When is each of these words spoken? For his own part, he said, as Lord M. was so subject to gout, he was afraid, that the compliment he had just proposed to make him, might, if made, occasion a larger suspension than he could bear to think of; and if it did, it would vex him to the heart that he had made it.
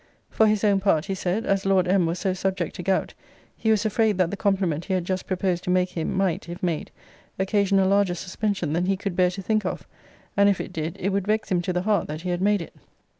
For 0.31 0.47
his 0.47 0.63
own 0.63 0.79
part, 0.79 1.05
he 1.05 1.13
said, 1.13 1.45
as 1.45 1.63
Lord 1.63 1.87
M. 1.87 2.07
was 2.07 2.17
so 2.17 2.33
subject 2.33 2.75
to 2.77 2.81
gout, 2.81 3.13
he 3.55 3.69
was 3.69 3.85
afraid, 3.85 4.17
that 4.17 4.31
the 4.31 4.35
compliment 4.35 4.85
he 4.85 4.95
had 4.95 5.05
just 5.05 5.27
proposed 5.27 5.63
to 5.65 5.69
make 5.69 5.91
him, 5.91 6.11
might, 6.17 6.49
if 6.49 6.63
made, 6.63 6.89
occasion 7.37 7.77
a 7.77 7.85
larger 7.87 8.15
suspension 8.15 8.73
than 8.73 8.87
he 8.87 8.97
could 8.97 9.15
bear 9.15 9.29
to 9.29 9.43
think 9.43 9.63
of; 9.63 9.87
and 10.35 10.49
if 10.49 10.59
it 10.59 10.73
did, 10.73 10.97
it 10.99 11.09
would 11.09 11.27
vex 11.27 11.51
him 11.51 11.61
to 11.61 11.71
the 11.71 11.83
heart 11.83 12.07
that 12.07 12.21
he 12.21 12.29
had 12.29 12.41
made 12.41 12.63
it. 12.63 12.73